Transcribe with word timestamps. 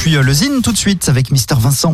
puis 0.00 0.16
euh, 0.16 0.22
le 0.22 0.32
Zine 0.32 0.62
tout 0.62 0.72
de 0.72 0.78
suite 0.78 1.10
avec 1.10 1.30
Mister 1.30 1.56
Vincent. 1.58 1.92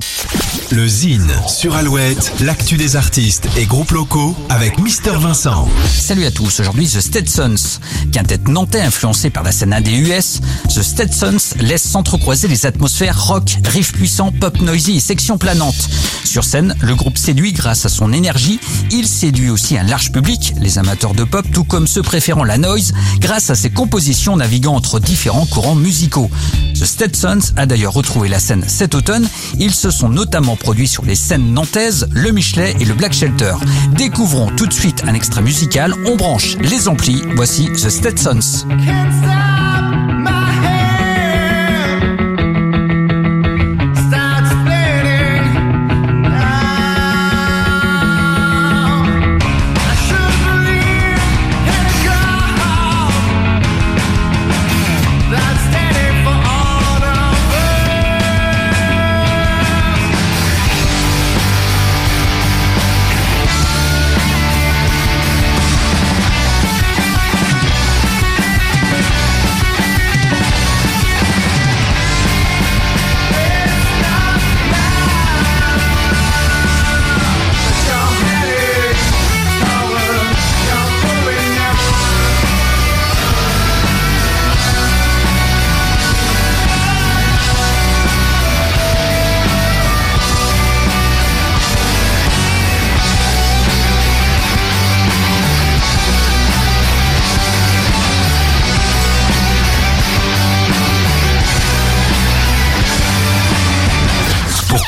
Le 0.70 0.86
Zine 0.86 1.28
sur 1.48 1.74
Alouette, 1.74 2.32
l'actu 2.40 2.76
des 2.76 2.94
artistes 2.94 3.48
et 3.56 3.66
groupes 3.66 3.90
locaux 3.90 4.36
avec 4.48 4.78
Mister 4.78 5.10
Vincent. 5.18 5.68
Salut 5.92 6.24
à 6.24 6.30
tous, 6.30 6.60
aujourd'hui 6.60 6.86
The 6.86 7.00
Stetsons. 7.00 7.80
Quintet 8.12 8.38
nantais 8.46 8.80
influencé 8.80 9.30
par 9.30 9.42
la 9.42 9.50
scène 9.50 9.72
indé 9.72 9.90
US, 9.90 10.40
The 10.72 10.82
Stetsons 10.82 11.56
laisse 11.58 11.82
s'entrecroiser 11.82 12.46
les 12.46 12.64
atmosphères 12.64 13.26
rock, 13.26 13.58
riff 13.64 13.92
puissant, 13.92 14.30
pop 14.30 14.60
noisy 14.60 14.98
et 14.98 15.00
section 15.00 15.36
planante. 15.36 15.88
Sur 16.22 16.44
scène, 16.44 16.76
le 16.80 16.94
groupe 16.94 17.18
séduit 17.18 17.52
grâce 17.52 17.86
à 17.86 17.88
son 17.88 18.12
énergie, 18.12 18.60
il 18.92 19.08
séduit 19.08 19.50
aussi 19.50 19.76
un 19.76 19.82
large 19.82 20.12
public, 20.12 20.54
les 20.60 20.78
amateurs 20.78 21.14
de 21.14 21.24
pop 21.24 21.44
tout 21.52 21.64
comme 21.64 21.88
ceux 21.88 22.02
préférant 22.02 22.44
la 22.44 22.58
noise, 22.58 22.92
grâce 23.18 23.50
à 23.50 23.56
ses 23.56 23.70
compositions 23.70 24.36
naviguant 24.36 24.76
entre 24.76 25.00
différents 25.00 25.46
courants 25.46 25.74
musicaux. 25.74 26.30
The 26.78 26.84
Stetsons 26.84 27.54
a 27.56 27.64
d'ailleurs 27.64 27.94
retrouvé 27.94 28.28
la 28.28 28.38
scène 28.38 28.62
cet 28.66 28.94
automne, 28.94 29.26
ils 29.58 29.72
se 29.72 29.90
sont 29.90 30.10
notamment 30.10 30.56
produits 30.56 30.88
sur 30.88 31.06
les 31.06 31.14
scènes 31.14 31.54
nantaises, 31.54 32.06
le 32.10 32.32
Michelet 32.32 32.76
et 32.78 32.84
le 32.84 32.92
Black 32.92 33.14
Shelter. 33.14 33.54
Découvrons 33.92 34.50
tout 34.54 34.66
de 34.66 34.74
suite 34.74 35.02
un 35.06 35.14
extrait 35.14 35.40
musical, 35.40 35.94
on 36.04 36.16
branche 36.16 36.58
les 36.58 36.86
amplis, 36.86 37.22
voici 37.34 37.70
The 37.72 37.88
Stetsons. 37.88 38.66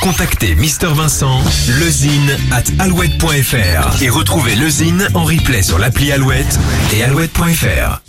contactez 0.01 0.55
Mister 0.55 0.87
Vincent, 0.87 1.41
lezine 1.79 2.37
at 2.51 2.63
alouette.fr 2.79 4.01
et 4.01 4.09
retrouvez 4.09 4.55
lezine 4.55 5.07
en 5.13 5.23
replay 5.23 5.61
sur 5.61 5.77
l'appli 5.77 6.11
Alouette 6.11 6.59
et 6.93 7.03
alouette.fr. 7.03 8.01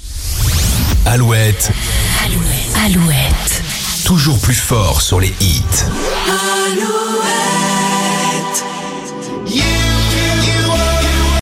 Alouette. 1.07 1.73
Alouette. 2.25 2.73
Alouette. 2.87 3.63
Toujours 4.05 4.39
plus 4.39 4.55
fort 4.55 5.01
sur 5.01 5.21
les 5.21 5.35
hits. 5.41 5.63
Alouette. 6.27 7.70